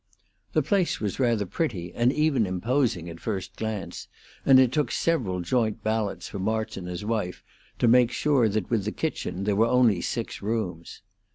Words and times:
The 0.53 0.63
place 0.63 0.99
was 0.99 1.19
rather 1.19 1.45
pretty 1.45 1.93
and 1.93 2.11
even 2.11 2.47
imposing 2.47 3.07
at 3.07 3.19
first 3.19 3.55
glance, 3.55 4.07
and 4.47 4.59
it 4.59 4.71
took 4.71 4.91
several 4.91 5.41
joint 5.41 5.83
ballots 5.83 6.27
for 6.27 6.39
March 6.39 6.75
and 6.75 6.87
his 6.87 7.05
wife 7.05 7.43
to 7.77 7.87
make 7.87 8.09
sure 8.09 8.49
that 8.49 8.71
with 8.71 8.85
the 8.85 8.91
kitchen 8.91 9.43
there 9.43 9.55
were 9.55 9.67
only 9.67 10.01
six 10.01 10.41
rooms. 10.41 11.03